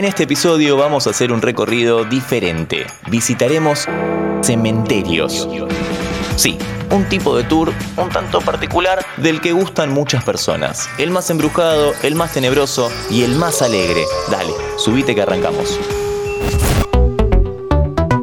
[0.00, 2.86] En este episodio vamos a hacer un recorrido diferente.
[3.10, 3.86] Visitaremos
[4.40, 5.46] cementerios.
[6.36, 6.56] Sí,
[6.90, 10.88] un tipo de tour un tanto particular del que gustan muchas personas.
[10.96, 14.02] El más embrujado, el más tenebroso y el más alegre.
[14.30, 15.78] Dale, subite que arrancamos.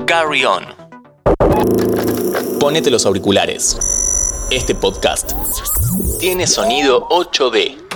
[0.08, 0.64] Carry on.
[2.60, 3.78] Ponete los auriculares.
[4.50, 5.34] Este podcast
[6.20, 7.87] tiene sonido 8D.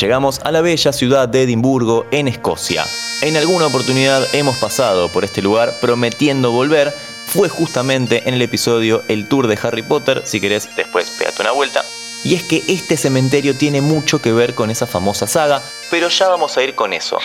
[0.00, 2.84] Llegamos a la bella ciudad de Edimburgo, en Escocia.
[3.22, 6.92] En alguna oportunidad hemos pasado por este lugar prometiendo volver.
[7.26, 11.52] Fue justamente en el episodio El Tour de Harry Potter, si querés después pégate una
[11.52, 11.84] vuelta.
[12.24, 16.28] Y es que este cementerio tiene mucho que ver con esa famosa saga, pero ya
[16.28, 17.18] vamos a ir con eso.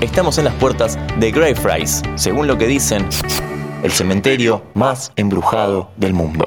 [0.00, 3.06] Estamos en las puertas de Greyfriars, según lo que dicen,
[3.82, 6.46] el cementerio más embrujado del mundo.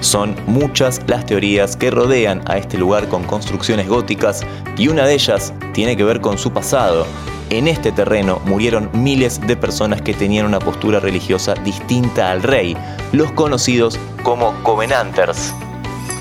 [0.00, 4.42] Son muchas las teorías que rodean a este lugar con construcciones góticas
[4.78, 7.06] y una de ellas tiene que ver con su pasado.
[7.50, 12.76] En este terreno murieron miles de personas que tenían una postura religiosa distinta al rey,
[13.12, 15.52] los conocidos como Covenanters,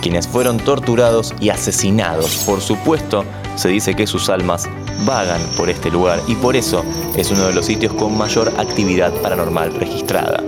[0.02, 2.44] quienes fueron torturados y asesinados.
[2.46, 3.24] Por supuesto,
[3.56, 4.68] se dice que sus almas
[5.06, 6.84] vagan por este lugar y por eso
[7.16, 10.44] es uno de los sitios con mayor actividad paranormal registrada.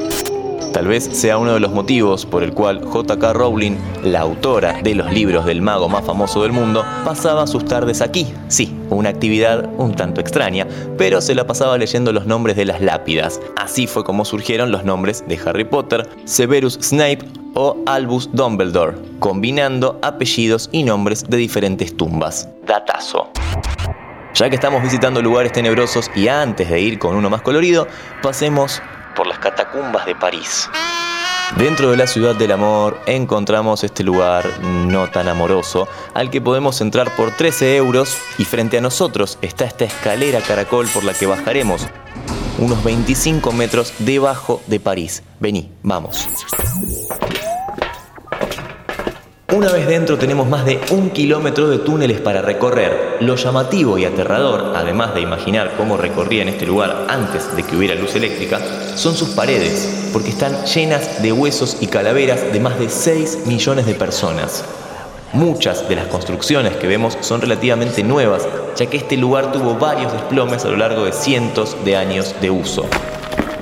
[0.74, 3.34] Tal vez sea uno de los motivos por el cual J.K.
[3.34, 8.00] Rowling, la autora de los libros del mago más famoso del mundo, pasaba sus tardes
[8.02, 8.34] aquí.
[8.48, 10.66] Sí, una actividad un tanto extraña,
[10.98, 13.42] pero se la pasaba leyendo los nombres de las lápidas.
[13.58, 17.20] Así fue como surgieron los nombres de Harry Potter, Severus Snape
[17.54, 22.48] o Albus Dumbledore, combinando apellidos y nombres de diferentes tumbas.
[22.66, 23.30] Datazo.
[24.36, 27.88] Ya que estamos visitando lugares tenebrosos y antes de ir con uno más colorido,
[28.24, 28.82] pasemos
[29.22, 30.68] por las catacumbas de París.
[31.56, 36.82] Dentro de la ciudad del amor encontramos este lugar no tan amoroso al que podemos
[36.82, 41.28] entrar por 13 euros y frente a nosotros está esta escalera caracol por la que
[41.28, 41.86] bajaremos
[42.58, 45.22] unos 25 metros debajo de París.
[45.40, 46.28] Vení, vamos.
[49.54, 53.18] Una vez dentro tenemos más de un kilómetro de túneles para recorrer.
[53.20, 57.96] Lo llamativo y aterrador, además de imaginar cómo recorría este lugar antes de que hubiera
[57.96, 58.62] luz eléctrica,
[58.96, 63.86] son sus paredes, porque están llenas de huesos y calaveras de más de 6 millones
[63.86, 64.64] de personas.
[65.34, 68.48] Muchas de las construcciones que vemos son relativamente nuevas,
[68.78, 72.52] ya que este lugar tuvo varios desplomes a lo largo de cientos de años de
[72.52, 72.86] uso.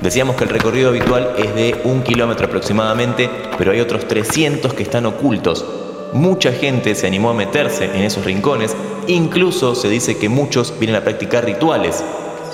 [0.02, 3.28] Decíamos que el recorrido habitual es de un kilómetro aproximadamente,
[3.58, 5.64] pero hay otros 300 que están ocultos,
[6.12, 8.74] Mucha gente se animó a meterse en esos rincones,
[9.06, 12.02] incluso se dice que muchos vienen a practicar rituales.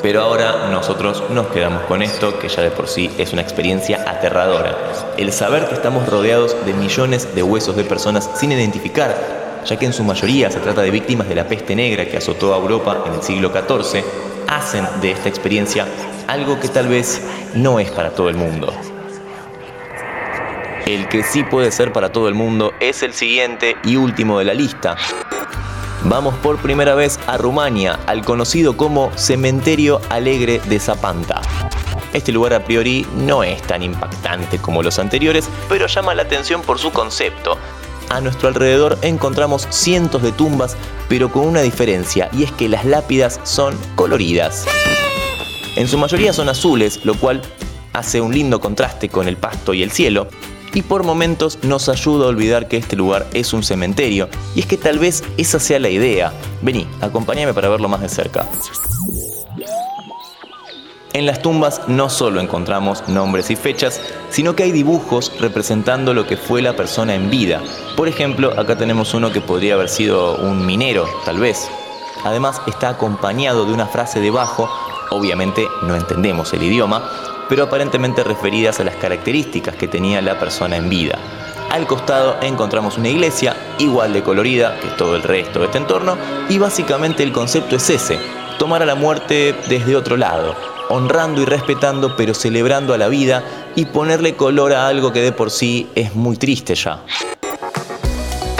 [0.02, 4.04] Pero ahora nosotros nos quedamos con esto, que ya de por sí es una experiencia
[4.06, 4.76] aterradora.
[5.16, 9.86] El saber que estamos rodeados de millones de huesos de personas sin identificar, ya que
[9.86, 13.04] en su mayoría se trata de víctimas de la peste negra que azotó a Europa
[13.06, 14.04] en el siglo XIV,
[14.48, 15.86] hacen de esta experiencia
[16.26, 17.22] algo que tal vez
[17.54, 18.72] no es para todo el mundo.
[20.86, 24.44] El que sí puede ser para todo el mundo es el siguiente y último de
[24.44, 24.96] la lista.
[26.04, 31.42] Vamos por primera vez a Rumania, al conocido como Cementerio Alegre de Zapanta.
[32.12, 36.62] Este lugar a priori no es tan impactante como los anteriores, pero llama la atención
[36.62, 37.58] por su concepto.
[38.08, 40.76] A nuestro alrededor encontramos cientos de tumbas,
[41.08, 44.66] pero con una diferencia, y es que las lápidas son coloridas.
[45.76, 47.42] En su mayoría son azules, lo cual
[47.92, 50.26] hace un lindo contraste con el pasto y el cielo,
[50.72, 54.28] y por momentos nos ayuda a olvidar que este lugar es un cementerio.
[54.54, 56.32] Y es que tal vez esa sea la idea.
[56.62, 58.46] Vení, acompáñame para verlo más de cerca.
[61.12, 66.26] En las tumbas no solo encontramos nombres y fechas, sino que hay dibujos representando lo
[66.26, 67.62] que fue la persona en vida.
[67.96, 71.70] Por ejemplo, acá tenemos uno que podría haber sido un minero, tal vez.
[72.22, 74.68] Además está acompañado de una frase debajo,
[75.10, 77.10] obviamente no entendemos el idioma,
[77.48, 81.18] pero aparentemente referidas a las características que tenía la persona en vida.
[81.70, 86.16] Al costado encontramos una iglesia igual de colorida que todo el resto de este entorno
[86.48, 88.18] y básicamente el concepto es ese,
[88.58, 90.54] tomar a la muerte desde otro lado,
[90.88, 93.42] honrando y respetando pero celebrando a la vida
[93.74, 97.02] y ponerle color a algo que de por sí es muy triste ya.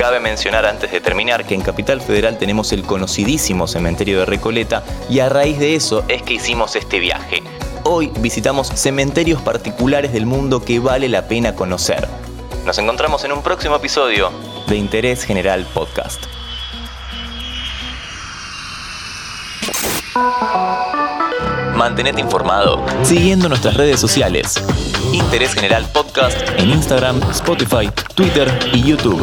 [0.06, 4.84] Cabe mencionar antes de terminar que en Capital Federal tenemos el conocidísimo cementerio de Recoleta
[5.10, 7.42] y a raíz de eso es que hicimos este viaje.
[7.82, 12.06] Hoy visitamos cementerios particulares del mundo que vale la pena conocer.
[12.64, 14.30] Nos encontramos en un próximo episodio
[14.68, 16.22] de Interés General Podcast.
[21.74, 24.54] Mantenete informado siguiendo nuestras redes sociales.
[25.12, 29.20] Interés General Podcast en Instagram, Spotify, Twitter y YouTube.